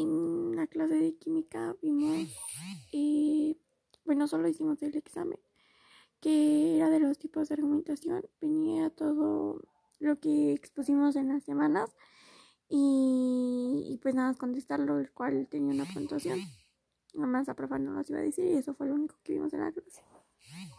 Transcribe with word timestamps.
en 0.00 0.56
la 0.56 0.66
clase 0.66 0.94
de 0.94 1.14
química 1.16 1.76
vimos, 1.82 2.28
eh, 2.92 3.56
bueno, 4.04 4.26
solo 4.26 4.48
hicimos 4.48 4.82
el 4.82 4.96
examen, 4.96 5.38
que 6.20 6.76
era 6.76 6.90
de 6.90 7.00
los 7.00 7.18
tipos 7.18 7.48
de 7.48 7.54
argumentación, 7.54 8.24
venía 8.40 8.90
todo 8.90 9.62
lo 9.98 10.18
que 10.20 10.52
expusimos 10.52 11.16
en 11.16 11.28
las 11.28 11.44
semanas 11.44 11.90
y, 12.68 13.98
pues 14.02 14.14
nada 14.14 14.28
más 14.28 14.36
contestarlo, 14.36 14.98
el 14.98 15.10
cual 15.10 15.48
tenía 15.50 15.72
una 15.72 15.86
puntuación. 15.92 16.40
Nada 17.14 17.26
más 17.26 17.48
a 17.48 17.54
profe 17.54 17.78
no 17.78 17.92
nos 17.92 18.10
iba 18.10 18.18
a 18.18 18.22
decir 18.22 18.44
y 18.44 18.56
eso 18.56 18.74
fue 18.74 18.88
lo 18.88 18.94
único 18.94 19.16
que 19.22 19.32
vimos 19.34 19.52
en 19.54 19.60
la 19.60 19.72
clase. 19.72 20.02